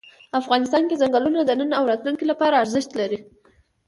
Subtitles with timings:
[0.39, 3.19] افغانستان کې ځنګلونه د نن او راتلونکي لپاره ارزښت لري.